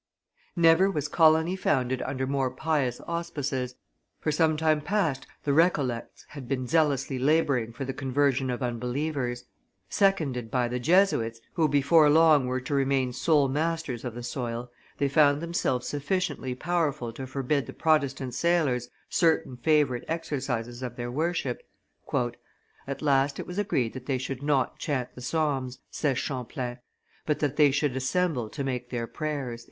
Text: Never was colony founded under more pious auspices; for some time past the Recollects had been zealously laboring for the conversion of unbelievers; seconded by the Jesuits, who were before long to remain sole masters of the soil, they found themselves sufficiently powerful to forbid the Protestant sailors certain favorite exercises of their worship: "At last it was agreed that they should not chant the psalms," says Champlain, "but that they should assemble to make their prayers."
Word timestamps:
Never 0.55 0.89
was 0.89 1.07
colony 1.07 1.55
founded 1.55 2.01
under 2.01 2.25
more 2.25 2.49
pious 2.49 2.99
auspices; 3.07 3.75
for 4.19 4.31
some 4.31 4.57
time 4.57 4.81
past 4.81 5.27
the 5.43 5.53
Recollects 5.53 6.25
had 6.29 6.47
been 6.47 6.65
zealously 6.65 7.19
laboring 7.19 7.71
for 7.71 7.85
the 7.85 7.93
conversion 7.93 8.49
of 8.49 8.63
unbelievers; 8.63 9.45
seconded 9.91 10.49
by 10.49 10.67
the 10.67 10.79
Jesuits, 10.79 11.39
who 11.53 11.61
were 11.61 11.67
before 11.67 12.09
long 12.09 12.63
to 12.63 12.73
remain 12.73 13.13
sole 13.13 13.47
masters 13.47 14.03
of 14.03 14.15
the 14.15 14.23
soil, 14.23 14.71
they 14.97 15.07
found 15.07 15.39
themselves 15.39 15.87
sufficiently 15.87 16.55
powerful 16.55 17.13
to 17.13 17.27
forbid 17.27 17.67
the 17.67 17.71
Protestant 17.71 18.33
sailors 18.33 18.89
certain 19.07 19.55
favorite 19.55 20.05
exercises 20.07 20.81
of 20.81 20.95
their 20.95 21.11
worship: 21.11 21.61
"At 22.87 23.03
last 23.03 23.39
it 23.39 23.45
was 23.45 23.59
agreed 23.59 23.93
that 23.93 24.07
they 24.07 24.17
should 24.17 24.41
not 24.41 24.79
chant 24.79 25.13
the 25.13 25.21
psalms," 25.21 25.77
says 25.91 26.17
Champlain, 26.17 26.79
"but 27.27 27.37
that 27.37 27.55
they 27.55 27.69
should 27.69 27.95
assemble 27.95 28.49
to 28.49 28.63
make 28.63 28.89
their 28.89 29.05
prayers." 29.05 29.59